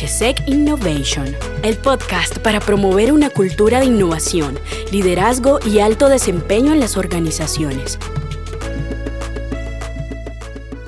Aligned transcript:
HSEC 0.00 0.44
Innovation, 0.46 1.36
el 1.62 1.76
podcast 1.76 2.38
para 2.38 2.58
promover 2.58 3.12
una 3.12 3.28
cultura 3.28 3.80
de 3.80 3.84
innovación, 3.84 4.58
liderazgo 4.90 5.60
y 5.66 5.80
alto 5.80 6.08
desempeño 6.08 6.72
en 6.72 6.80
las 6.80 6.96
organizaciones. 6.96 7.98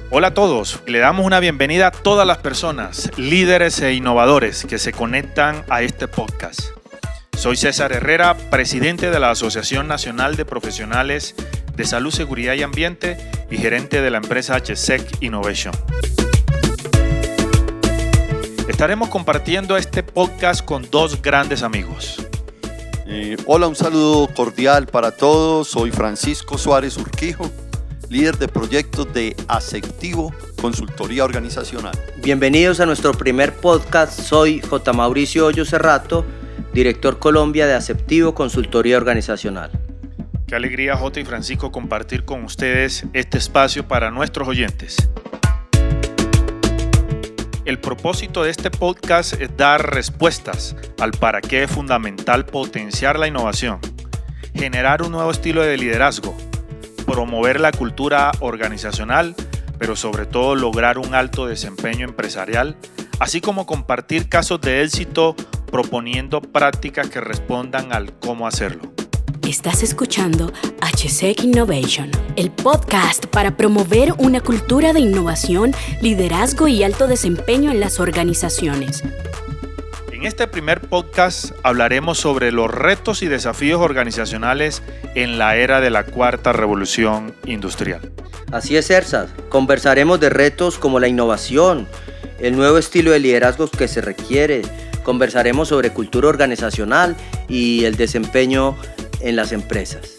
Hola 0.09 0.29
a 0.29 0.35
todos, 0.35 0.80
le 0.87 0.98
damos 0.98 1.27
una 1.27 1.40
bienvenida 1.40 1.88
a 1.88 1.90
todas 1.90 2.27
las 2.27 2.38
personas, 2.38 3.11
líderes 3.19 3.83
e 3.83 3.92
innovadores 3.92 4.64
que 4.64 4.78
se 4.78 4.92
conectan 4.92 5.63
a 5.69 5.83
este 5.83 6.08
podcast. 6.08 6.60
Soy 7.37 7.56
César 7.56 7.92
Herrera, 7.92 8.35
presidente 8.51 9.10
de 9.10 9.21
la 9.21 9.31
Asociación 9.31 9.88
Nacional 9.88 10.37
de 10.37 10.47
Profesionales 10.47 11.35
de 11.76 11.85
Salud, 11.85 12.13
Seguridad 12.13 12.54
y 12.54 12.63
Ambiente 12.63 13.19
y 13.51 13.58
gerente 13.58 14.01
de 14.01 14.10
la 14.10 14.19
empresa 14.19 14.56
HSEC 14.56 15.03
Innovation. 15.21 15.74
Estaremos 18.73 19.10
compartiendo 19.10 19.77
este 19.77 20.02
podcast 20.02 20.64
con 20.64 20.90
dos 20.90 21.20
grandes 21.20 21.62
amigos. 21.62 22.26
Eh, 23.06 23.36
hola, 23.46 23.68
un 23.68 23.76
saludo 23.76 24.26
cordial 24.34 24.86
para 24.86 25.12
todos. 25.12 25.68
Soy 25.68 25.90
Francisco 25.90 26.56
Suárez 26.56 26.96
Urquijo 26.96 27.48
líder 28.08 28.38
de 28.38 28.48
proyectos 28.48 29.12
de 29.12 29.36
Aceptivo 29.46 30.34
Consultoría 30.60 31.22
Organizacional. 31.22 31.92
Bienvenidos 32.22 32.80
a 32.80 32.86
nuestro 32.86 33.12
primer 33.12 33.54
podcast. 33.54 34.18
Soy 34.18 34.60
J. 34.60 34.92
Mauricio 34.94 35.46
Hoyo 35.46 35.64
Cerrato, 35.64 36.24
director 36.72 37.18
Colombia 37.18 37.66
de 37.66 37.74
Aceptivo 37.74 38.34
Consultoría 38.34 38.96
Organizacional. 38.96 39.70
Qué 40.46 40.54
alegría, 40.54 40.96
J. 40.96 41.20
y 41.20 41.24
Francisco, 41.24 41.70
compartir 41.70 42.24
con 42.24 42.42
ustedes 42.44 43.04
este 43.12 43.38
espacio 43.38 43.86
para 43.86 44.10
nuestros 44.10 44.48
oyentes. 44.48 45.08
El 47.64 47.78
propósito 47.78 48.42
de 48.42 48.50
este 48.50 48.72
podcast 48.72 49.40
es 49.40 49.56
dar 49.56 49.94
respuestas 49.94 50.74
al 50.98 51.12
para 51.12 51.40
qué 51.40 51.62
es 51.62 51.70
fundamental 51.70 52.44
potenciar 52.44 53.20
la 53.20 53.28
innovación, 53.28 53.78
generar 54.52 55.02
un 55.02 55.12
nuevo 55.12 55.30
estilo 55.30 55.62
de 55.62 55.77
liderazgo, 55.77 56.36
promover 57.06 57.60
la 57.60 57.70
cultura 57.70 58.32
organizacional, 58.41 59.36
pero 59.78 59.94
sobre 59.94 60.27
todo 60.27 60.56
lograr 60.56 60.98
un 60.98 61.14
alto 61.14 61.46
desempeño 61.46 62.04
empresarial, 62.04 62.77
así 63.20 63.41
como 63.41 63.64
compartir 63.64 64.28
casos 64.28 64.60
de 64.60 64.82
éxito 64.82 65.36
proponiendo 65.70 66.42
prácticas 66.42 67.10
que 67.10 67.20
respondan 67.20 67.92
al 67.92 68.12
cómo 68.19 68.48
hacerlo. 68.48 68.92
Estás 69.48 69.82
escuchando 69.82 70.52
HSEC 70.80 71.42
Innovation, 71.42 72.10
el 72.36 72.52
podcast 72.52 73.26
para 73.26 73.56
promover 73.56 74.14
una 74.18 74.40
cultura 74.40 74.92
de 74.92 75.00
innovación, 75.00 75.72
liderazgo 76.00 76.68
y 76.68 76.84
alto 76.84 77.08
desempeño 77.08 77.72
en 77.72 77.80
las 77.80 77.98
organizaciones. 77.98 79.02
En 80.12 80.24
este 80.24 80.46
primer 80.46 80.80
podcast 80.80 81.52
hablaremos 81.64 82.18
sobre 82.18 82.52
los 82.52 82.70
retos 82.70 83.22
y 83.22 83.26
desafíos 83.26 83.80
organizacionales 83.80 84.80
en 85.16 85.38
la 85.38 85.56
era 85.56 85.80
de 85.80 85.90
la 85.90 86.04
cuarta 86.04 86.52
revolución 86.52 87.34
industrial. 87.44 88.12
Así 88.52 88.76
es, 88.76 88.88
Ersa. 88.90 89.26
Conversaremos 89.48 90.20
de 90.20 90.30
retos 90.30 90.78
como 90.78 91.00
la 91.00 91.08
innovación, 91.08 91.88
el 92.38 92.56
nuevo 92.56 92.78
estilo 92.78 93.10
de 93.10 93.18
liderazgo 93.18 93.68
que 93.68 93.88
se 93.88 94.02
requiere. 94.02 94.62
Conversaremos 95.02 95.68
sobre 95.68 95.90
cultura 95.90 96.28
organizacional 96.28 97.16
y 97.48 97.84
el 97.84 97.96
desempeño 97.96 98.76
en 99.23 99.37
las 99.37 99.53
empresas. 99.53 100.11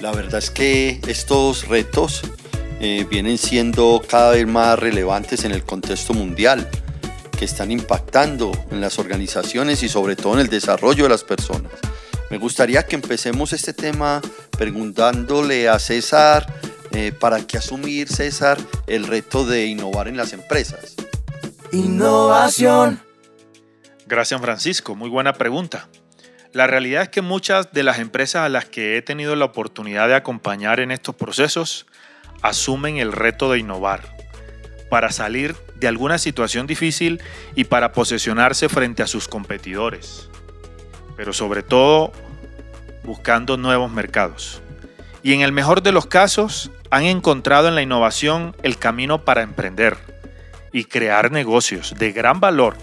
La 0.00 0.12
verdad 0.12 0.38
es 0.38 0.50
que 0.50 1.00
estos 1.06 1.68
retos 1.68 2.22
eh, 2.80 3.06
vienen 3.08 3.38
siendo 3.38 4.02
cada 4.08 4.32
vez 4.32 4.46
más 4.46 4.78
relevantes 4.78 5.44
en 5.44 5.52
el 5.52 5.62
contexto 5.62 6.12
mundial 6.12 6.68
están 7.44 7.70
impactando 7.70 8.52
en 8.70 8.80
las 8.80 8.98
organizaciones 8.98 9.82
y 9.82 9.88
sobre 9.88 10.16
todo 10.16 10.34
en 10.34 10.40
el 10.40 10.48
desarrollo 10.48 11.04
de 11.04 11.10
las 11.10 11.24
personas. 11.24 11.72
Me 12.30 12.38
gustaría 12.38 12.86
que 12.86 12.96
empecemos 12.96 13.52
este 13.52 13.74
tema 13.74 14.22
preguntándole 14.52 15.68
a 15.68 15.78
César 15.78 16.46
eh, 16.92 17.12
para 17.12 17.46
qué 17.46 17.58
asumir 17.58 18.08
César 18.08 18.58
el 18.86 19.06
reto 19.06 19.44
de 19.44 19.66
innovar 19.66 20.08
en 20.08 20.16
las 20.16 20.32
empresas. 20.32 20.94
Innovación. 21.72 23.02
Gracias 24.06 24.40
Francisco, 24.40 24.94
muy 24.94 25.08
buena 25.08 25.32
pregunta. 25.32 25.88
La 26.52 26.66
realidad 26.66 27.04
es 27.04 27.08
que 27.08 27.22
muchas 27.22 27.72
de 27.72 27.82
las 27.82 27.98
empresas 27.98 28.42
a 28.42 28.48
las 28.50 28.66
que 28.66 28.98
he 28.98 29.02
tenido 29.02 29.34
la 29.36 29.46
oportunidad 29.46 30.08
de 30.08 30.14
acompañar 30.14 30.80
en 30.80 30.90
estos 30.90 31.14
procesos 31.14 31.86
asumen 32.42 32.98
el 32.98 33.12
reto 33.12 33.50
de 33.50 33.58
innovar 33.58 34.14
para 34.90 35.10
salir 35.10 35.56
de 35.76 35.88
alguna 35.88 36.18
situación 36.18 36.66
difícil 36.66 37.22
y 37.54 37.64
para 37.64 37.92
posesionarse 37.92 38.68
frente 38.68 39.02
a 39.02 39.06
sus 39.06 39.28
competidores, 39.28 40.28
pero 41.16 41.32
sobre 41.32 41.62
todo 41.62 42.12
buscando 43.02 43.56
nuevos 43.56 43.90
mercados. 43.90 44.60
Y 45.22 45.32
en 45.32 45.40
el 45.40 45.52
mejor 45.52 45.82
de 45.82 45.92
los 45.92 46.06
casos, 46.06 46.70
han 46.90 47.04
encontrado 47.04 47.68
en 47.68 47.74
la 47.74 47.80
innovación 47.80 48.54
el 48.62 48.76
camino 48.76 49.24
para 49.24 49.40
emprender 49.40 49.96
y 50.72 50.84
crear 50.84 51.32
negocios 51.32 51.94
de 51.96 52.12
gran 52.12 52.38
valor. 52.38 52.76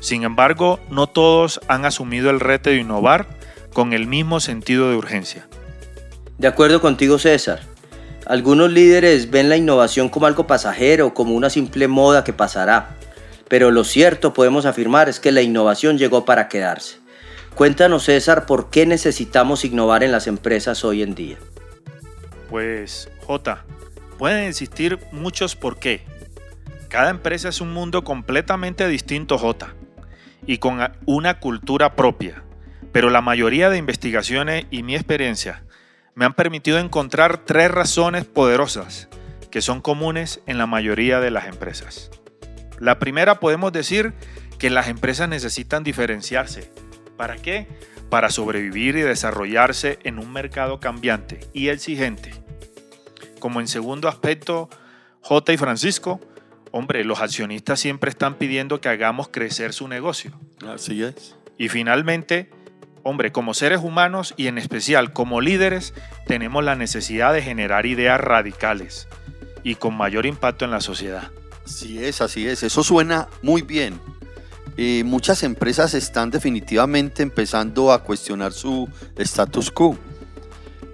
Sin 0.00 0.24
embargo, 0.24 0.80
no 0.90 1.06
todos 1.06 1.60
han 1.68 1.84
asumido 1.84 2.30
el 2.30 2.40
reto 2.40 2.70
de 2.70 2.76
innovar 2.76 3.26
con 3.72 3.92
el 3.92 4.06
mismo 4.06 4.40
sentido 4.40 4.90
de 4.90 4.96
urgencia. 4.96 5.46
De 6.38 6.48
acuerdo 6.48 6.80
contigo, 6.80 7.18
César. 7.18 7.60
Algunos 8.26 8.70
líderes 8.70 9.30
ven 9.30 9.48
la 9.48 9.56
innovación 9.56 10.08
como 10.08 10.26
algo 10.26 10.46
pasajero, 10.46 11.14
como 11.14 11.34
una 11.34 11.50
simple 11.50 11.88
moda 11.88 12.24
que 12.24 12.32
pasará. 12.32 12.96
Pero 13.48 13.70
lo 13.70 13.84
cierto, 13.84 14.32
podemos 14.32 14.64
afirmar, 14.64 15.08
es 15.08 15.20
que 15.20 15.32
la 15.32 15.42
innovación 15.42 15.98
llegó 15.98 16.24
para 16.24 16.48
quedarse. 16.48 16.98
Cuéntanos, 17.54 18.04
César, 18.04 18.46
¿por 18.46 18.70
qué 18.70 18.86
necesitamos 18.86 19.64
innovar 19.64 20.04
en 20.04 20.12
las 20.12 20.26
empresas 20.28 20.84
hoy 20.84 21.02
en 21.02 21.14
día? 21.14 21.36
Pues, 22.48 23.10
J, 23.26 23.64
pueden 24.18 24.44
existir 24.44 24.98
muchos 25.12 25.56
por 25.56 25.78
qué. 25.78 26.04
Cada 26.88 27.10
empresa 27.10 27.48
es 27.48 27.60
un 27.60 27.72
mundo 27.72 28.02
completamente 28.04 28.86
distinto, 28.88 29.36
J, 29.38 29.74
y 30.46 30.58
con 30.58 30.80
una 31.06 31.40
cultura 31.40 31.96
propia. 31.96 32.42
Pero 32.92 33.10
la 33.10 33.20
mayoría 33.20 33.70
de 33.70 33.78
investigaciones 33.78 34.66
y 34.70 34.82
mi 34.82 34.94
experiencia 34.94 35.64
me 36.14 36.24
han 36.24 36.34
permitido 36.34 36.78
encontrar 36.78 37.38
tres 37.38 37.70
razones 37.70 38.24
poderosas 38.24 39.08
que 39.50 39.62
son 39.62 39.80
comunes 39.80 40.40
en 40.46 40.58
la 40.58 40.66
mayoría 40.66 41.20
de 41.20 41.30
las 41.30 41.46
empresas. 41.46 42.10
La 42.78 42.98
primera 42.98 43.40
podemos 43.40 43.72
decir 43.72 44.14
que 44.58 44.70
las 44.70 44.88
empresas 44.88 45.28
necesitan 45.28 45.84
diferenciarse. 45.84 46.70
¿Para 47.16 47.36
qué? 47.36 47.66
Para 48.08 48.30
sobrevivir 48.30 48.96
y 48.96 49.02
desarrollarse 49.02 49.98
en 50.04 50.18
un 50.18 50.32
mercado 50.32 50.80
cambiante 50.80 51.40
y 51.52 51.68
exigente. 51.68 52.32
Como 53.38 53.60
en 53.60 53.68
segundo 53.68 54.08
aspecto, 54.08 54.68
J 55.22 55.52
y 55.52 55.56
Francisco, 55.56 56.20
hombre, 56.70 57.04
los 57.04 57.20
accionistas 57.20 57.80
siempre 57.80 58.10
están 58.10 58.34
pidiendo 58.34 58.80
que 58.80 58.88
hagamos 58.88 59.28
crecer 59.28 59.72
su 59.72 59.88
negocio. 59.88 60.32
Así 60.66 61.02
es. 61.02 61.36
Y 61.58 61.68
finalmente, 61.68 62.50
hombre, 63.02 63.32
como 63.32 63.54
seres 63.54 63.80
humanos 63.80 64.34
y 64.36 64.46
en 64.46 64.58
especial 64.58 65.12
como 65.12 65.40
líderes, 65.40 65.94
tenemos 66.26 66.64
la 66.64 66.76
necesidad 66.76 67.32
de 67.32 67.42
generar 67.42 67.86
ideas 67.86 68.20
radicales 68.20 69.08
y 69.62 69.74
con 69.74 69.96
mayor 69.96 70.26
impacto 70.26 70.64
en 70.64 70.70
la 70.70 70.80
sociedad. 70.80 71.30
Así 71.64 72.02
es, 72.02 72.20
así 72.20 72.46
es. 72.46 72.62
Eso 72.62 72.82
suena 72.82 73.28
muy 73.42 73.62
bien. 73.62 74.00
Eh, 74.76 75.04
muchas 75.04 75.42
empresas 75.42 75.94
están 75.94 76.30
definitivamente 76.30 77.22
empezando 77.22 77.92
a 77.92 78.02
cuestionar 78.02 78.52
su 78.52 78.88
status 79.16 79.70
quo, 79.70 79.98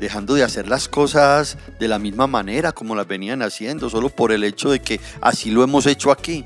dejando 0.01 0.35
de 0.35 0.43
hacer 0.43 0.69
las 0.69 0.89
cosas 0.89 1.57
de 1.79 1.89
la 1.89 1.99
misma 1.99 2.27
manera 2.27 2.73
como 2.73 2.95
las 2.95 3.07
venían 3.07 3.43
haciendo, 3.43 3.91
solo 3.91 4.09
por 4.11 4.33
el 4.33 4.45
hecho 4.45 4.71
de 4.71 4.81
que 4.81 5.01
así 5.21 5.51
lo 5.51 5.63
hemos 5.63 5.87
hecho 5.87 6.11
aquí. 6.11 6.45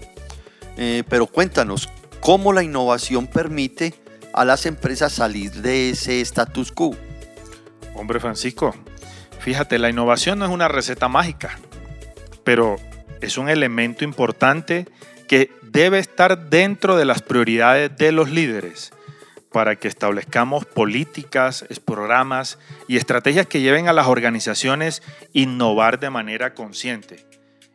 Eh, 0.77 1.03
pero 1.09 1.27
cuéntanos, 1.27 1.89
¿cómo 2.21 2.53
la 2.53 2.63
innovación 2.63 3.27
permite 3.27 3.95
a 4.33 4.45
las 4.45 4.67
empresas 4.67 5.13
salir 5.13 5.53
de 5.53 5.91
ese 5.91 6.21
status 6.21 6.73
quo? 6.73 6.97
Hombre 7.95 8.21
Francisco, 8.21 8.75
fíjate, 9.41 9.79
la 9.79 9.91
innovación 9.91 10.39
no 10.39 10.45
es 10.45 10.51
una 10.51 10.69
receta 10.69 11.09
mágica, 11.09 11.59
pero 12.45 12.77
es 13.21 13.37
un 13.37 13.49
elemento 13.49 14.05
importante 14.05 14.87
que 15.29 15.51
debe 15.63 15.99
estar 15.99 16.49
dentro 16.49 16.97
de 16.97 17.05
las 17.05 17.23
prioridades 17.23 17.97
de 17.97 18.13
los 18.13 18.31
líderes 18.31 18.93
para 19.53 19.77
que 19.77 19.89
establezcamos 19.89 20.65
políticas, 20.65 21.65
programas 21.85 22.59
y 22.89 22.97
estrategias 22.97 23.47
que 23.47 23.61
lleven 23.61 23.89
a 23.89 23.93
las 23.93 24.07
organizaciones 24.07 25.03
innovar 25.33 25.99
de 25.99 26.11
manera 26.11 26.55
consciente 26.55 27.27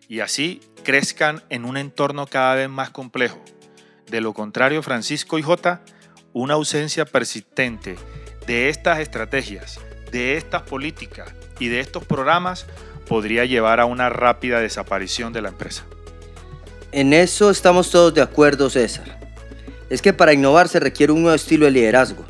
y 0.07 0.19
así 0.19 0.61
crezcan 0.83 1.43
en 1.49 1.65
un 1.65 1.77
entorno 1.77 2.27
cada 2.27 2.55
vez 2.55 2.69
más 2.69 2.89
complejo. 2.91 3.43
De 4.09 4.21
lo 4.21 4.33
contrario, 4.33 4.83
Francisco 4.83 5.39
y 5.39 5.41
J 5.41 5.81
una 6.35 6.55
ausencia 6.55 7.05
persistente 7.05 7.95
de 8.45 8.67
estas 8.67 8.99
estrategias, 8.99 9.79
de 10.11 10.35
estas 10.35 10.63
políticas 10.63 11.33
y 11.59 11.69
de 11.69 11.79
estos 11.79 12.03
programas 12.03 12.65
podría 13.07 13.45
llevar 13.45 13.79
a 13.79 13.85
una 13.85 14.09
rápida 14.09 14.59
desaparición 14.59 15.31
de 15.31 15.41
la 15.41 15.49
empresa. 15.49 15.85
En 16.91 17.13
eso 17.13 17.49
estamos 17.49 17.89
todos 17.89 18.13
de 18.13 18.21
acuerdo, 18.21 18.69
César. 18.69 19.24
Es 19.89 20.01
que 20.01 20.13
para 20.13 20.33
innovar 20.33 20.67
se 20.67 20.79
requiere 20.79 21.13
un 21.13 21.21
nuevo 21.21 21.35
estilo 21.35 21.65
de 21.65 21.71
liderazgo. 21.71 22.25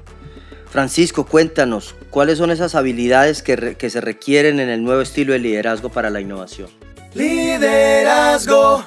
Francisco, 0.70 1.26
cuéntanos, 1.26 1.96
¿cuáles 2.10 2.38
son 2.38 2.52
esas 2.52 2.76
habilidades 2.76 3.42
que, 3.42 3.76
que 3.78 3.90
se 3.90 4.02
requieren 4.02 4.60
en 4.60 4.70
el 4.70 4.84
nuevo 4.84 5.02
estilo 5.02 5.34
de 5.34 5.40
liderazgo 5.40 5.90
para 5.90 6.10
la 6.10 6.20
innovación? 6.20 6.70
Liderazgo. 7.14 8.86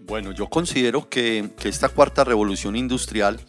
Bueno, 0.00 0.32
yo 0.32 0.48
considero 0.48 1.08
que, 1.08 1.50
que 1.58 1.68
esta 1.68 1.88
cuarta 1.88 2.24
revolución 2.24 2.76
industrial 2.76 3.40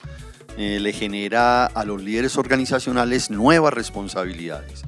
eh, 0.58 0.80
le 0.80 0.92
genera 0.92 1.66
a 1.66 1.86
los 1.86 2.02
líderes 2.02 2.36
organizacionales 2.36 3.30
nuevas 3.30 3.74
responsabilidades, 3.74 4.82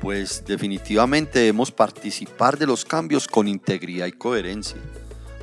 pues 0.00 0.44
definitivamente 0.44 1.38
debemos 1.38 1.70
participar 1.70 2.58
de 2.58 2.66
los 2.66 2.84
cambios 2.84 3.28
con 3.28 3.46
integridad 3.46 4.06
y 4.06 4.12
coherencia, 4.12 4.78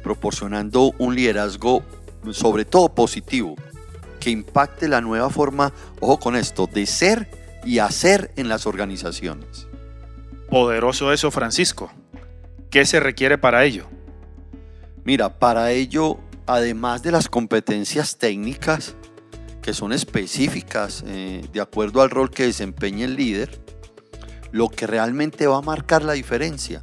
proporcionando 0.03 0.94
un 0.97 1.15
liderazgo 1.15 1.83
sobre 2.31 2.65
todo 2.65 2.94
positivo, 2.94 3.56
que 4.19 4.29
impacte 4.29 4.88
la 4.88 5.01
nueva 5.01 5.29
forma, 5.29 5.73
ojo 6.00 6.19
con 6.19 6.35
esto, 6.35 6.68
de 6.68 6.85
ser 6.85 7.29
y 7.65 7.79
hacer 7.79 8.31
en 8.35 8.50
las 8.50 8.65
organizaciones. 8.65 9.68
Poderoso 10.50 11.12
eso, 11.12 11.31
Francisco. 11.31 11.91
¿Qué 12.69 12.85
se 12.85 13.00
requiere 13.00 13.38
para 13.38 13.65
ello? 13.65 13.85
Mira, 15.03 15.39
para 15.39 15.71
ello, 15.71 16.19
además 16.45 17.03
de 17.03 17.12
las 17.12 17.27
competencias 17.27 18.18
técnicas, 18.18 18.95
que 19.62 19.73
son 19.73 19.94
específicas 19.94 21.03
eh, 21.07 21.45
de 21.51 21.62
acuerdo 21.62 22.01
al 22.01 22.09
rol 22.09 22.31
que 22.31 22.44
desempeña 22.44 23.06
el 23.06 23.15
líder, 23.15 23.62
lo 24.51 24.69
que 24.69 24.88
realmente 24.88 25.47
va 25.47 25.57
a 25.57 25.62
marcar 25.62 26.03
la 26.03 26.13
diferencia 26.13 26.81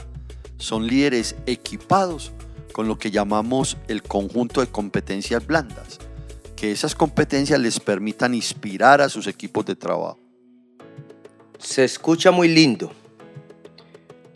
son 0.56 0.86
líderes 0.86 1.36
equipados 1.46 2.32
con 2.78 2.86
lo 2.86 2.96
que 2.96 3.10
llamamos 3.10 3.76
el 3.88 4.04
conjunto 4.04 4.60
de 4.60 4.68
competencias 4.68 5.44
blandas, 5.44 5.98
que 6.54 6.70
esas 6.70 6.94
competencias 6.94 7.58
les 7.58 7.80
permitan 7.80 8.34
inspirar 8.34 9.00
a 9.00 9.08
sus 9.08 9.26
equipos 9.26 9.66
de 9.66 9.74
trabajo. 9.74 10.20
Se 11.58 11.82
escucha 11.82 12.30
muy 12.30 12.46
lindo. 12.46 12.92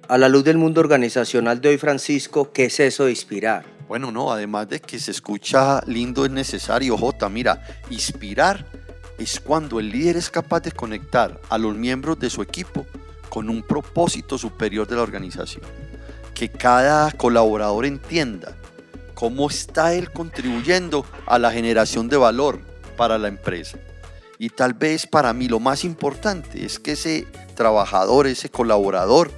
A 0.09 0.19
la 0.19 0.29
luz 0.29 0.43
del 0.43 0.59
mundo 0.59 0.81
organizacional 0.81 1.61
de 1.61 1.69
hoy, 1.69 1.79
Francisco, 1.79 2.51
¿qué 2.53 2.65
es 2.65 2.81
eso 2.81 3.05
de 3.05 3.13
inspirar? 3.13 3.65
Bueno, 3.87 4.11
no, 4.11 4.33
además 4.33 4.69
de 4.69 4.81
que 4.81 4.99
se 4.99 5.13
escucha 5.13 5.81
lindo, 5.87 6.25
es 6.25 6.33
necesario, 6.33 6.99
J. 6.99 7.29
Mira, 7.29 7.65
inspirar 7.91 8.67
es 9.19 9.39
cuando 9.39 9.79
el 9.79 9.89
líder 9.89 10.17
es 10.17 10.31
capaz 10.31 10.63
de 10.63 10.73
conectar 10.73 11.41
a 11.49 11.59
los 11.59 11.77
miembros 11.77 12.19
de 12.19 12.29
su 12.29 12.43
equipo 12.43 12.87
con 13.29 13.49
un 13.49 13.63
propósito 13.63 14.37
superior 14.37 14.89
de 14.89 14.97
la 14.97 15.03
organización. 15.03 15.63
Que 16.35 16.49
cada 16.49 17.11
colaborador 17.13 17.87
entienda 17.87 18.57
cómo 19.15 19.49
está 19.49 19.95
él 19.95 20.11
contribuyendo 20.11 21.07
a 21.27 21.39
la 21.39 21.53
generación 21.53 22.09
de 22.09 22.17
valor 22.17 22.61
para 22.97 23.19
la 23.19 23.29
empresa. 23.29 23.79
Y 24.39 24.49
tal 24.49 24.75
vez 24.75 25.07
para 25.07 25.33
mí 25.33 25.47
lo 25.47 25.61
más 25.61 25.85
importante 25.85 26.65
es 26.65 26.81
que 26.81 26.93
ese 26.93 27.27
trabajador, 27.55 28.27
ese 28.27 28.49
colaborador, 28.49 29.31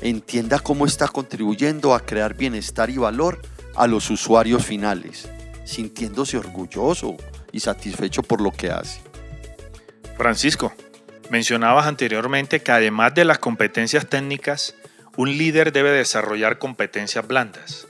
entienda 0.00 0.58
cómo 0.58 0.86
está 0.86 1.08
contribuyendo 1.08 1.94
a 1.94 2.00
crear 2.00 2.34
bienestar 2.34 2.88
y 2.88 2.96
valor 2.96 3.42
a 3.76 3.86
los 3.86 4.10
usuarios 4.10 4.64
finales, 4.64 5.28
sintiéndose 5.64 6.38
orgulloso 6.38 7.16
y 7.52 7.60
satisfecho 7.60 8.22
por 8.22 8.40
lo 8.40 8.50
que 8.50 8.70
hace. 8.70 9.00
Francisco, 10.16 10.72
mencionabas 11.30 11.86
anteriormente 11.86 12.62
que 12.62 12.72
además 12.72 13.14
de 13.14 13.24
las 13.24 13.38
competencias 13.38 14.06
técnicas, 14.08 14.74
un 15.16 15.36
líder 15.36 15.72
debe 15.72 15.90
desarrollar 15.90 16.58
competencias 16.58 17.26
blandas. 17.26 17.86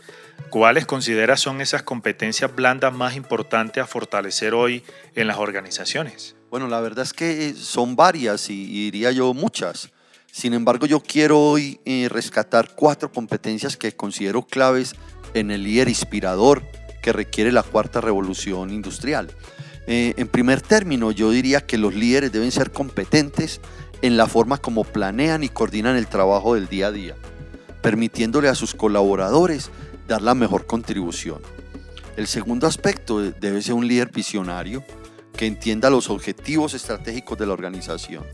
¿Cuáles 0.50 0.84
consideras 0.84 1.40
son 1.40 1.60
esas 1.60 1.82
competencias 1.82 2.54
blandas 2.54 2.92
más 2.92 3.16
importantes 3.16 3.82
a 3.82 3.86
fortalecer 3.86 4.54
hoy 4.54 4.84
en 5.14 5.26
las 5.26 5.38
organizaciones? 5.38 6.36
Bueno, 6.50 6.68
la 6.68 6.80
verdad 6.80 7.04
es 7.04 7.14
que 7.14 7.54
son 7.54 7.96
varias 7.96 8.50
y, 8.50 8.90
diría 8.90 9.12
yo 9.12 9.32
muchas. 9.32 9.90
Sin 10.30 10.52
embargo, 10.52 10.86
yo 10.86 11.00
quiero 11.00 11.40
hoy 11.40 11.80
eh, 11.84 12.08
rescatar 12.10 12.74
cuatro 12.74 13.10
competencias 13.10 13.76
que 13.76 13.92
considero 13.92 14.42
claves 14.42 14.94
en 15.32 15.50
el 15.50 15.62
líder 15.62 15.88
inspirador 15.88 16.62
que 17.02 17.12
requiere 17.12 17.52
la 17.52 17.62
cuarta 17.62 18.00
revolución 18.00 18.70
industrial. 18.70 19.30
Eh, 19.86 20.14
en 20.16 20.28
primer 20.28 20.60
término, 20.60 21.10
yo 21.10 21.30
diría 21.30 21.62
que 21.62 21.78
los 21.78 21.94
líderes 21.94 22.32
deben 22.32 22.52
ser 22.52 22.70
competentes 22.70 23.60
en 24.02 24.16
la 24.16 24.26
forma 24.26 24.58
como 24.58 24.84
planean 24.84 25.44
y 25.44 25.48
coordinan 25.48 25.96
el 25.96 26.08
trabajo 26.08 26.54
del 26.54 26.68
día 26.68 26.88
a 26.88 26.92
día, 26.92 27.16
permitiéndole 27.80 28.48
a 28.48 28.54
sus 28.54 28.74
colaboradores 28.74 29.70
dar 30.06 30.22
la 30.22 30.34
mejor 30.34 30.66
contribución. 30.66 31.40
El 32.16 32.26
segundo 32.26 32.66
aspecto 32.66 33.20
debe 33.20 33.62
ser 33.62 33.74
un 33.74 33.88
líder 33.88 34.10
visionario 34.10 34.84
que 35.36 35.46
entienda 35.46 35.88
los 35.88 36.10
objetivos 36.10 36.74
estratégicos 36.74 37.38
de 37.38 37.46
la 37.46 37.54
organización 37.54 38.24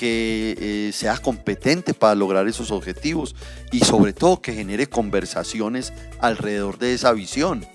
que 0.00 0.56
eh, 0.58 0.92
sea 0.94 1.18
competente 1.18 1.92
para 1.92 2.14
lograr 2.14 2.48
esos 2.48 2.70
objetivos 2.70 3.36
y 3.70 3.80
sobre 3.80 4.14
todo 4.14 4.40
que 4.40 4.54
genere 4.54 4.86
conversaciones 4.86 5.92
alrededor 6.20 6.78
de 6.78 6.94
esa 6.94 7.12
visión 7.12 7.66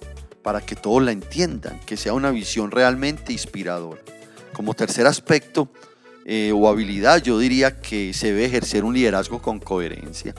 para 0.42 0.60
que 0.60 0.76
todos 0.76 1.04
la 1.04 1.12
entiendan, 1.12 1.80
que 1.86 1.98
sea 1.98 2.14
una 2.14 2.32
visión 2.32 2.72
realmente 2.72 3.32
inspiradora. 3.32 4.02
Como 4.54 4.74
tercer 4.74 5.06
aspecto 5.06 5.70
eh, 6.26 6.52
o 6.54 6.68
habilidad, 6.68 7.22
yo 7.22 7.38
diría 7.38 7.80
que 7.80 8.12
se 8.14 8.28
debe 8.28 8.46
ejercer 8.46 8.84
un 8.84 8.96
liderazgo 8.96 9.42
con 9.42 9.60
coherencia 9.60 10.34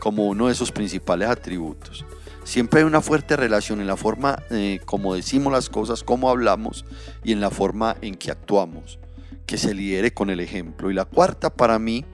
como 0.00 0.26
uno 0.26 0.48
de 0.48 0.52
esos 0.52 0.72
principales 0.72 1.28
atributos. 1.28 2.04
Siempre 2.42 2.80
hay 2.80 2.86
una 2.86 3.00
fuerte 3.00 3.36
relación 3.36 3.80
en 3.80 3.86
la 3.86 3.96
forma 3.96 4.42
eh, 4.50 4.80
como 4.84 5.14
decimos 5.14 5.52
las 5.52 5.68
cosas, 5.68 6.02
cómo 6.02 6.30
hablamos 6.30 6.84
y 7.22 7.30
en 7.30 7.40
la 7.40 7.50
forma 7.50 7.96
en 8.02 8.16
que 8.16 8.32
actuamos 8.32 8.98
que 9.46 9.56
se 9.56 9.74
lidere 9.74 10.12
con 10.12 10.30
el 10.30 10.40
ejemplo. 10.40 10.90
Y 10.90 10.94
la 10.94 11.04
cuarta 11.04 11.50
para 11.50 11.78
mí 11.78 12.04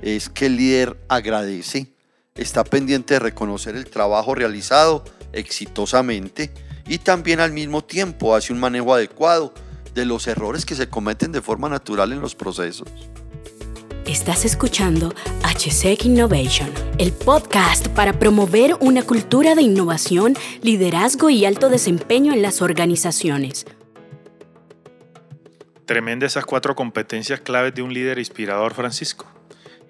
es 0.00 0.30
que 0.30 0.46
el 0.46 0.56
líder 0.56 0.98
agradece, 1.08 1.92
está 2.34 2.64
pendiente 2.64 3.14
de 3.14 3.20
reconocer 3.20 3.76
el 3.76 3.86
trabajo 3.86 4.34
realizado 4.34 5.04
exitosamente 5.32 6.50
y 6.86 6.98
también 6.98 7.40
al 7.40 7.52
mismo 7.52 7.82
tiempo 7.84 8.34
hace 8.34 8.52
un 8.52 8.60
manejo 8.60 8.94
adecuado 8.94 9.52
de 9.94 10.04
los 10.04 10.26
errores 10.26 10.66
que 10.66 10.74
se 10.74 10.88
cometen 10.88 11.32
de 11.32 11.40
forma 11.40 11.68
natural 11.68 12.12
en 12.12 12.20
los 12.20 12.34
procesos. 12.34 12.88
Estás 14.06 14.44
escuchando 14.44 15.14
HSEC 15.42 16.04
Innovation, 16.04 16.70
el 16.98 17.12
podcast 17.12 17.88
para 17.88 18.18
promover 18.18 18.76
una 18.80 19.02
cultura 19.02 19.54
de 19.54 19.62
innovación, 19.62 20.34
liderazgo 20.62 21.30
y 21.30 21.46
alto 21.46 21.70
desempeño 21.70 22.34
en 22.34 22.42
las 22.42 22.60
organizaciones 22.60 23.64
Tremenda 25.86 26.24
esas 26.24 26.46
cuatro 26.46 26.74
competencias 26.74 27.40
claves 27.40 27.74
de 27.74 27.82
un 27.82 27.92
líder 27.92 28.18
inspirador, 28.18 28.72
Francisco. 28.72 29.26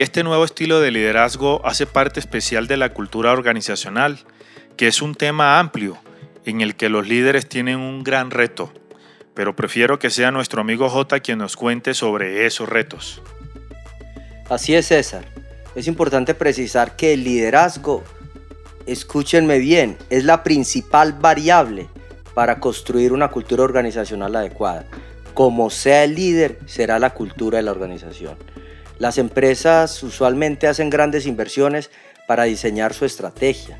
Este 0.00 0.24
nuevo 0.24 0.44
estilo 0.44 0.80
de 0.80 0.90
liderazgo 0.90 1.64
hace 1.64 1.86
parte 1.86 2.18
especial 2.18 2.66
de 2.66 2.76
la 2.76 2.92
cultura 2.92 3.30
organizacional, 3.30 4.18
que 4.76 4.88
es 4.88 5.00
un 5.00 5.14
tema 5.14 5.60
amplio 5.60 5.96
en 6.46 6.62
el 6.62 6.74
que 6.74 6.88
los 6.88 7.06
líderes 7.06 7.48
tienen 7.48 7.78
un 7.78 8.02
gran 8.02 8.32
reto, 8.32 8.72
pero 9.34 9.54
prefiero 9.56 9.98
que 9.98 10.10
sea 10.10 10.30
nuestro 10.30 10.60
amigo 10.60 10.88
J 10.88 11.20
quien 11.20 11.38
nos 11.38 11.56
cuente 11.56 11.94
sobre 11.94 12.46
esos 12.46 12.68
retos. 12.68 13.22
Así 14.48 14.74
es, 14.74 14.86
César. 14.86 15.24
Es 15.74 15.88
importante 15.88 16.34
precisar 16.34 16.96
que 16.96 17.14
el 17.14 17.24
liderazgo, 17.24 18.04
escúchenme 18.86 19.58
bien, 19.58 19.96
es 20.10 20.24
la 20.24 20.42
principal 20.42 21.12
variable 21.14 21.88
para 22.34 22.60
construir 22.60 23.12
una 23.12 23.28
cultura 23.28 23.64
organizacional 23.64 24.36
adecuada 24.36 24.86
como 25.34 25.68
sea 25.68 26.04
el 26.04 26.14
líder, 26.14 26.58
será 26.66 26.98
la 26.98 27.10
cultura 27.10 27.58
de 27.58 27.64
la 27.64 27.72
organización. 27.72 28.36
Las 28.98 29.18
empresas 29.18 30.02
usualmente 30.04 30.68
hacen 30.68 30.88
grandes 30.88 31.26
inversiones 31.26 31.90
para 32.28 32.44
diseñar 32.44 32.94
su 32.94 33.04
estrategia. 33.04 33.78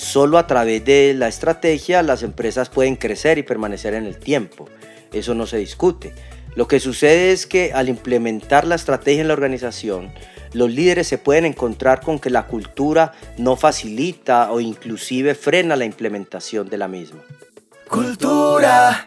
Solo 0.00 0.38
a 0.38 0.46
través 0.46 0.82
de 0.82 1.12
la 1.14 1.28
estrategia 1.28 2.02
las 2.02 2.22
empresas 2.22 2.70
pueden 2.70 2.96
crecer 2.96 3.36
y 3.36 3.42
permanecer 3.42 3.92
en 3.92 4.06
el 4.06 4.18
tiempo. 4.18 4.66
Eso 5.12 5.34
no 5.34 5.46
se 5.46 5.58
discute. 5.58 6.14
Lo 6.56 6.66
que 6.66 6.80
sucede 6.80 7.32
es 7.32 7.46
que 7.46 7.74
al 7.74 7.90
implementar 7.90 8.66
la 8.66 8.76
estrategia 8.76 9.20
en 9.20 9.28
la 9.28 9.34
organización, 9.34 10.10
los 10.54 10.70
líderes 10.70 11.06
se 11.06 11.18
pueden 11.18 11.44
encontrar 11.44 12.00
con 12.00 12.18
que 12.18 12.30
la 12.30 12.46
cultura 12.46 13.12
no 13.36 13.56
facilita 13.56 14.50
o 14.50 14.60
inclusive 14.60 15.34
frena 15.34 15.76
la 15.76 15.84
implementación 15.84 16.70
de 16.70 16.78
la 16.78 16.88
misma. 16.88 17.20
Cultura. 17.86 19.06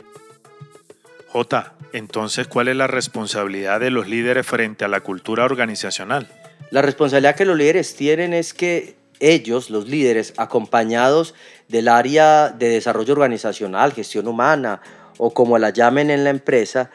J, 1.30 1.74
entonces, 1.94 2.48
¿cuál 2.48 2.68
es 2.68 2.76
la 2.76 2.86
responsabilidad 2.86 3.80
de 3.80 3.90
los 3.90 4.08
líderes 4.08 4.46
frente 4.46 4.86
a 4.86 4.90
la 4.90 5.00
cultura 5.00 5.44
organizacional? 5.44 6.30
La 6.70 6.84
responsabilidad 6.84 7.36
que 7.36 7.46
los 7.46 7.58
líderes 7.58 7.96
tienen 7.96 8.34
es 8.34 8.54
que 8.54 9.02
ellos, 9.32 9.70
los 9.70 9.88
líderes, 9.88 10.34
acompañados 10.38 11.34
del 11.68 11.88
área 11.88 12.50
de 12.50 12.70
desarrollo 12.70 13.14
organizacional, 13.14 13.94
gestión 13.94 14.28
humana 14.28 14.82
o 15.18 15.34
como 15.34 15.58
la 15.58 15.70
llamen 15.70 16.10
en 16.10 16.24
la 16.24 16.30
empresa, 16.30 16.90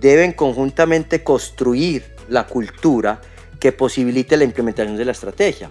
deben 0.00 0.32
conjuntamente 0.32 1.22
construir 1.24 2.04
la 2.28 2.46
cultura 2.46 3.20
que 3.60 3.72
posibilite 3.72 4.36
la 4.36 4.44
implementación 4.44 4.96
de 4.96 5.04
la 5.04 5.12
estrategia. 5.12 5.70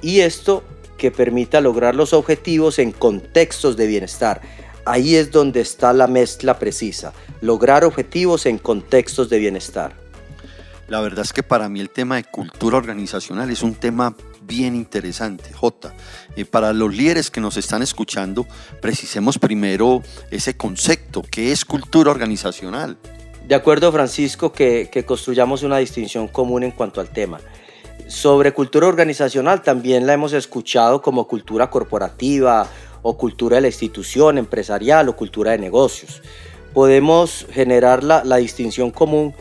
Y 0.00 0.20
esto 0.20 0.64
que 0.96 1.10
permita 1.10 1.60
lograr 1.60 1.94
los 1.94 2.12
objetivos 2.12 2.78
en 2.78 2.92
contextos 2.92 3.76
de 3.76 3.86
bienestar, 3.86 4.40
Ahí 4.84 5.14
es 5.14 5.30
donde 5.30 5.60
está 5.60 5.92
la 5.92 6.08
mezcla 6.08 6.58
precisa, 6.58 7.12
lograr 7.40 7.84
objetivos 7.84 8.46
en 8.46 8.58
contextos 8.58 9.28
de 9.28 9.38
bienestar. 9.38 9.92
La 10.88 11.00
verdad 11.00 11.24
es 11.24 11.32
que 11.32 11.44
para 11.44 11.68
mí 11.68 11.78
el 11.78 11.88
tema 11.88 12.16
de 12.16 12.24
cultura 12.24 12.78
organizacional 12.78 13.48
es 13.50 13.62
un 13.62 13.76
tema 13.76 14.16
bien 14.46 14.74
interesante, 14.74 15.52
J. 15.52 15.92
Eh, 16.36 16.44
para 16.44 16.72
los 16.72 16.94
líderes 16.94 17.30
que 17.30 17.40
nos 17.40 17.56
están 17.56 17.82
escuchando, 17.82 18.46
precisemos 18.80 19.38
primero 19.38 20.02
ese 20.30 20.56
concepto, 20.56 21.22
que 21.22 21.52
es 21.52 21.64
cultura 21.64 22.10
organizacional? 22.10 22.96
De 23.46 23.54
acuerdo, 23.54 23.90
Francisco, 23.92 24.52
que, 24.52 24.88
que 24.92 25.04
construyamos 25.04 25.62
una 25.62 25.78
distinción 25.78 26.28
común 26.28 26.62
en 26.62 26.70
cuanto 26.70 27.00
al 27.00 27.08
tema. 27.08 27.40
Sobre 28.06 28.52
cultura 28.52 28.86
organizacional 28.86 29.62
también 29.62 30.06
la 30.06 30.12
hemos 30.12 30.32
escuchado 30.32 31.02
como 31.02 31.26
cultura 31.26 31.70
corporativa 31.70 32.68
o 33.02 33.16
cultura 33.16 33.56
de 33.56 33.62
la 33.62 33.68
institución 33.68 34.38
empresarial 34.38 35.08
o 35.08 35.16
cultura 35.16 35.52
de 35.52 35.58
negocios. 35.58 36.22
Podemos 36.72 37.46
generar 37.50 38.04
la, 38.04 38.24
la 38.24 38.36
distinción 38.36 38.90
común 38.90 39.34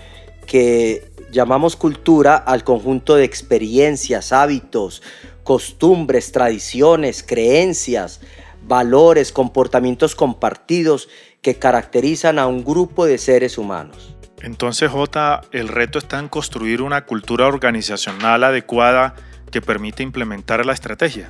que 0.45 1.10
llamamos 1.31 1.75
cultura 1.75 2.35
al 2.35 2.63
conjunto 2.63 3.15
de 3.15 3.23
experiencias, 3.23 4.31
hábitos, 4.31 5.01
costumbres, 5.43 6.31
tradiciones, 6.31 7.23
creencias, 7.23 8.21
valores, 8.63 9.31
comportamientos 9.31 10.15
compartidos 10.15 11.09
que 11.41 11.55
caracterizan 11.55 12.37
a 12.37 12.47
un 12.47 12.63
grupo 12.63 13.05
de 13.05 13.17
seres 13.17 13.57
humanos. 13.57 14.15
Entonces, 14.41 14.89
J, 14.89 15.41
el 15.51 15.67
reto 15.67 15.99
está 15.99 16.19
en 16.19 16.27
construir 16.27 16.81
una 16.81 17.05
cultura 17.05 17.47
organizacional 17.47 18.43
adecuada 18.43 19.15
que 19.51 19.61
permite 19.61 20.03
implementar 20.03 20.65
la 20.65 20.73
estrategia. 20.73 21.29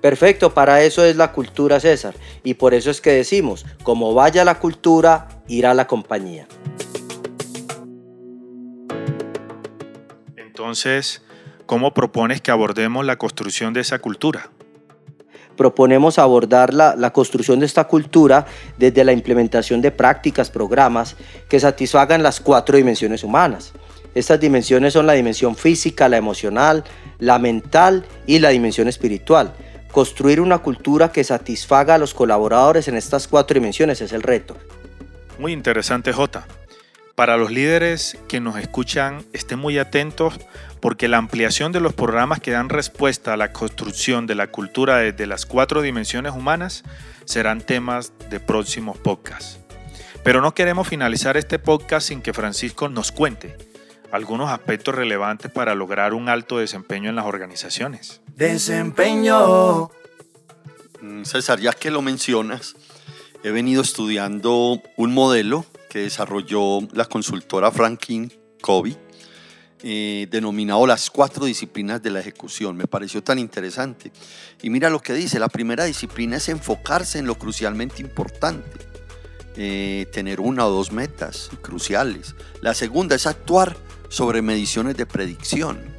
Perfecto, 0.00 0.54
para 0.54 0.82
eso 0.82 1.04
es 1.04 1.16
la 1.16 1.32
cultura, 1.32 1.80
César. 1.80 2.14
Y 2.44 2.54
por 2.54 2.74
eso 2.74 2.90
es 2.90 3.00
que 3.00 3.10
decimos, 3.10 3.66
como 3.82 4.14
vaya 4.14 4.44
la 4.44 4.58
cultura, 4.60 5.28
irá 5.48 5.74
la 5.74 5.86
compañía. 5.86 6.46
Entonces, 10.68 11.22
¿cómo 11.64 11.94
propones 11.94 12.42
que 12.42 12.50
abordemos 12.50 13.02
la 13.06 13.16
construcción 13.16 13.72
de 13.72 13.80
esa 13.80 14.00
cultura? 14.00 14.50
Proponemos 15.56 16.18
abordar 16.18 16.74
la, 16.74 16.94
la, 16.94 17.10
construcción 17.10 17.60
de 17.60 17.64
esta 17.64 17.84
cultura 17.84 18.44
desde 18.76 19.02
la 19.02 19.14
implementación 19.14 19.80
de 19.80 19.90
prácticas, 19.90 20.50
programas 20.50 21.16
que 21.48 21.58
satisfagan 21.58 22.22
las 22.22 22.40
cuatro 22.40 22.76
dimensiones 22.76 23.24
humanas. 23.24 23.72
Estas 24.14 24.40
dimensiones 24.40 24.92
son 24.92 25.06
la 25.06 25.14
dimensión 25.14 25.56
física, 25.56 26.06
la 26.06 26.18
emocional, 26.18 26.84
la 27.18 27.38
mental 27.38 28.04
y 28.26 28.38
la 28.38 28.50
dimensión 28.50 28.88
espiritual. 28.88 29.54
Construir 29.90 30.38
una 30.38 30.58
cultura 30.58 31.10
que 31.10 31.24
satisfaga 31.24 31.94
a 31.94 31.98
los 31.98 32.12
colaboradores 32.12 32.88
en 32.88 32.96
estas 32.98 33.26
cuatro 33.26 33.54
dimensiones 33.54 34.02
es 34.02 34.12
el 34.12 34.22
reto. 34.22 34.54
Muy 35.38 35.54
interesante, 35.54 36.12
Jota. 36.12 36.46
Para 37.18 37.36
los 37.36 37.50
líderes 37.50 38.16
que 38.28 38.38
nos 38.38 38.56
escuchan, 38.58 39.26
estén 39.32 39.58
muy 39.58 39.76
atentos 39.76 40.38
porque 40.80 41.08
la 41.08 41.16
ampliación 41.16 41.72
de 41.72 41.80
los 41.80 41.92
programas 41.92 42.38
que 42.38 42.52
dan 42.52 42.68
respuesta 42.68 43.32
a 43.32 43.36
la 43.36 43.52
construcción 43.52 44.28
de 44.28 44.36
la 44.36 44.52
cultura 44.52 44.98
desde 44.98 45.26
las 45.26 45.44
cuatro 45.44 45.82
dimensiones 45.82 46.32
humanas 46.32 46.84
serán 47.24 47.60
temas 47.60 48.12
de 48.30 48.38
próximos 48.38 48.98
podcasts. 48.98 49.58
Pero 50.22 50.40
no 50.40 50.54
queremos 50.54 50.86
finalizar 50.86 51.36
este 51.36 51.58
podcast 51.58 52.06
sin 52.06 52.22
que 52.22 52.32
Francisco 52.32 52.88
nos 52.88 53.10
cuente 53.10 53.56
algunos 54.12 54.52
aspectos 54.52 54.94
relevantes 54.94 55.50
para 55.50 55.74
lograr 55.74 56.14
un 56.14 56.28
alto 56.28 56.58
desempeño 56.58 57.10
en 57.10 57.16
las 57.16 57.24
organizaciones. 57.24 58.20
Desempeño. 58.36 59.90
Mm, 61.00 61.24
César, 61.24 61.58
ya 61.58 61.72
que 61.72 61.90
lo 61.90 62.00
mencionas, 62.00 62.76
he 63.42 63.50
venido 63.50 63.82
estudiando 63.82 64.80
un 64.96 65.14
modelo 65.14 65.66
que 65.88 66.00
desarrolló 66.00 66.80
la 66.92 67.04
consultora 67.06 67.70
Franklin 67.70 68.32
Covey, 68.60 68.96
eh, 69.82 70.26
denominado 70.30 70.86
las 70.86 71.10
cuatro 71.10 71.44
disciplinas 71.44 72.02
de 72.02 72.10
la 72.10 72.20
ejecución. 72.20 72.76
Me 72.76 72.86
pareció 72.86 73.22
tan 73.22 73.38
interesante. 73.38 74.10
Y 74.62 74.70
mira 74.70 74.90
lo 74.90 75.00
que 75.00 75.14
dice, 75.14 75.38
la 75.38 75.48
primera 75.48 75.84
disciplina 75.84 76.36
es 76.36 76.48
enfocarse 76.48 77.18
en 77.18 77.26
lo 77.26 77.36
crucialmente 77.36 78.02
importante, 78.02 78.78
eh, 79.56 80.06
tener 80.12 80.40
una 80.40 80.66
o 80.66 80.70
dos 80.70 80.92
metas 80.92 81.50
cruciales. 81.62 82.34
La 82.60 82.74
segunda 82.74 83.14
es 83.14 83.26
actuar 83.26 83.76
sobre 84.08 84.42
mediciones 84.42 84.96
de 84.96 85.06
predicción. 85.06 85.97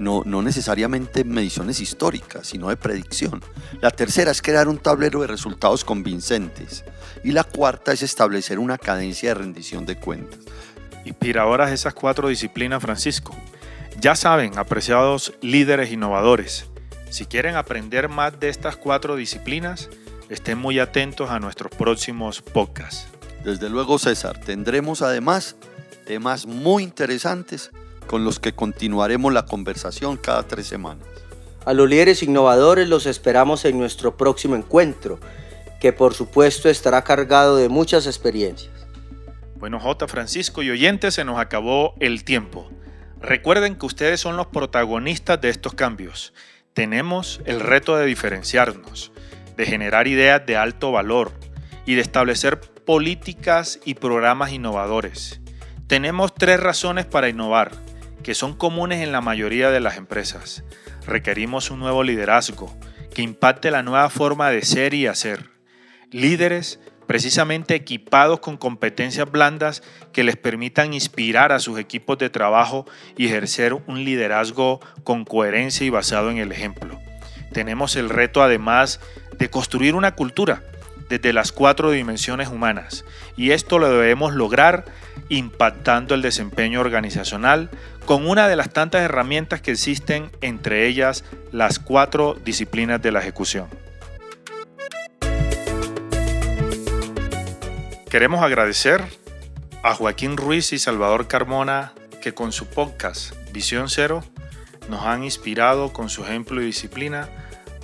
No, 0.00 0.22
no, 0.24 0.40
necesariamente 0.40 1.24
mediciones 1.24 1.78
históricas, 1.78 2.48
sino 2.48 2.70
de 2.70 2.76
predicción. 2.76 3.42
La 3.82 3.90
tercera 3.90 4.30
es 4.30 4.40
crear 4.40 4.66
un 4.66 4.78
tablero 4.78 5.20
de 5.20 5.26
resultados 5.26 5.84
convincentes. 5.84 6.84
Y 7.22 7.32
la 7.32 7.44
cuarta 7.44 7.92
es 7.92 8.02
establecer 8.02 8.58
una 8.58 8.78
cadencia 8.78 9.28
de 9.28 9.34
rendición 9.34 9.84
de 9.84 9.96
cuentas. 9.96 10.40
Inspiradoras 11.04 11.70
esas 11.70 11.92
cuatro 11.92 12.28
disciplinas, 12.28 12.82
Francisco. 12.82 13.36
Ya 14.00 14.16
saben, 14.16 14.58
apreciados 14.58 15.34
líderes 15.42 15.92
innovadores, 15.92 16.70
si 17.10 17.26
quieren 17.26 17.56
aprender 17.56 18.08
más 18.08 18.38
de 18.38 18.48
estas 18.48 18.76
cuatro 18.76 19.16
disciplinas, 19.16 19.90
estén 20.28 20.58
muy 20.58 20.78
atentos 20.78 21.28
a 21.28 21.40
nuestros 21.40 21.72
próximos 21.72 22.40
podcasts. 22.40 23.08
Desde 23.44 23.68
luego, 23.68 23.98
César, 23.98 24.38
tendremos 24.38 25.02
además 25.02 25.56
temas 26.06 26.46
muy 26.46 26.84
interesantes 26.84 27.70
con 28.10 28.24
los 28.24 28.40
que 28.40 28.52
continuaremos 28.52 29.32
la 29.32 29.46
conversación 29.46 30.16
cada 30.16 30.42
tres 30.42 30.66
semanas. 30.66 31.06
A 31.64 31.72
los 31.74 31.88
líderes 31.88 32.24
innovadores 32.24 32.88
los 32.88 33.06
esperamos 33.06 33.64
en 33.64 33.78
nuestro 33.78 34.16
próximo 34.16 34.56
encuentro 34.56 35.20
que 35.78 35.92
por 35.92 36.12
supuesto 36.14 36.68
estará 36.68 37.04
cargado 37.04 37.56
de 37.56 37.68
muchas 37.68 38.08
experiencias. 38.08 38.72
Bueno, 39.60 39.78
J. 39.78 40.08
Francisco 40.08 40.60
y 40.60 40.70
oyentes, 40.70 41.14
se 41.14 41.24
nos 41.24 41.38
acabó 41.38 41.94
el 42.00 42.24
tiempo. 42.24 42.68
Recuerden 43.20 43.76
que 43.76 43.86
ustedes 43.86 44.18
son 44.18 44.36
los 44.36 44.48
protagonistas 44.48 45.40
de 45.40 45.50
estos 45.50 45.74
cambios. 45.74 46.34
Tenemos 46.72 47.40
el 47.44 47.60
reto 47.60 47.96
de 47.96 48.06
diferenciarnos, 48.06 49.12
de 49.56 49.66
generar 49.66 50.08
ideas 50.08 50.44
de 50.44 50.56
alto 50.56 50.90
valor 50.90 51.30
y 51.86 51.94
de 51.94 52.00
establecer 52.00 52.58
políticas 52.58 53.78
y 53.84 53.94
programas 53.94 54.50
innovadores. 54.50 55.40
Tenemos 55.86 56.34
tres 56.34 56.58
razones 56.58 57.06
para 57.06 57.28
innovar, 57.28 57.70
que 58.22 58.34
son 58.34 58.54
comunes 58.54 59.02
en 59.02 59.12
la 59.12 59.20
mayoría 59.20 59.70
de 59.70 59.80
las 59.80 59.96
empresas. 59.96 60.64
Requerimos 61.06 61.70
un 61.70 61.80
nuevo 61.80 62.02
liderazgo 62.02 62.76
que 63.14 63.22
impacte 63.22 63.70
la 63.70 63.82
nueva 63.82 64.10
forma 64.10 64.50
de 64.50 64.62
ser 64.62 64.94
y 64.94 65.06
hacer 65.06 65.50
líderes 66.10 66.80
precisamente 67.06 67.74
equipados 67.74 68.38
con 68.38 68.56
competencias 68.56 69.28
blandas 69.30 69.82
que 70.12 70.22
les 70.22 70.36
permitan 70.36 70.94
inspirar 70.94 71.50
a 71.50 71.58
sus 71.58 71.78
equipos 71.78 72.18
de 72.18 72.30
trabajo 72.30 72.86
y 73.16 73.26
ejercer 73.26 73.74
un 73.74 74.04
liderazgo 74.04 74.80
con 75.02 75.24
coherencia 75.24 75.84
y 75.84 75.90
basado 75.90 76.30
en 76.30 76.38
el 76.38 76.52
ejemplo. 76.52 77.00
Tenemos 77.52 77.96
el 77.96 78.10
reto 78.10 78.42
además 78.42 79.00
de 79.36 79.50
construir 79.50 79.96
una 79.96 80.14
cultura 80.14 80.62
desde 81.10 81.34
las 81.34 81.52
cuatro 81.52 81.90
dimensiones 81.90 82.48
humanas 82.48 83.04
y 83.36 83.50
esto 83.50 83.78
lo 83.78 83.90
debemos 83.90 84.32
lograr 84.32 84.86
impactando 85.28 86.14
el 86.14 86.22
desempeño 86.22 86.80
organizacional 86.80 87.68
con 88.06 88.26
una 88.26 88.48
de 88.48 88.56
las 88.56 88.72
tantas 88.72 89.02
herramientas 89.02 89.60
que 89.60 89.72
existen, 89.72 90.30
entre 90.40 90.86
ellas 90.86 91.24
las 91.52 91.78
cuatro 91.78 92.36
disciplinas 92.44 93.02
de 93.02 93.12
la 93.12 93.20
ejecución. 93.20 93.68
Queremos 98.08 98.42
agradecer 98.42 99.04
a 99.82 99.94
Joaquín 99.94 100.36
Ruiz 100.36 100.72
y 100.72 100.78
Salvador 100.78 101.28
Carmona 101.28 101.92
que 102.22 102.34
con 102.34 102.52
su 102.52 102.66
podcast 102.66 103.34
Visión 103.52 103.88
Cero 103.88 104.24
nos 104.88 105.04
han 105.04 105.24
inspirado 105.24 105.92
con 105.92 106.08
su 106.08 106.24
ejemplo 106.24 106.60
y 106.62 106.66
disciplina 106.66 107.28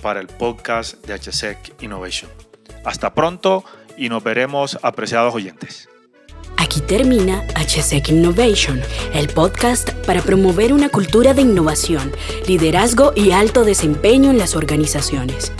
para 0.01 0.19
el 0.19 0.27
podcast 0.27 1.05
de 1.05 1.17
HSEC 1.17 1.81
Innovation. 1.81 2.46
Hasta 2.87 3.13
pronto 3.13 3.65
y 3.97 4.07
nos 4.07 4.23
veremos 4.23 4.79
apreciados 4.81 5.35
oyentes. 5.35 5.89
Aquí 6.55 6.79
termina 6.79 7.43
HSEC 7.53 8.09
Innovation, 8.09 8.81
el 9.13 9.27
podcast 9.27 9.91
para 10.05 10.21
promover 10.21 10.71
una 10.71 10.87
cultura 10.87 11.33
de 11.33 11.41
innovación, 11.41 12.13
liderazgo 12.47 13.11
y 13.13 13.31
alto 13.31 13.65
desempeño 13.65 14.31
en 14.31 14.37
las 14.37 14.55
organizaciones. 14.55 15.51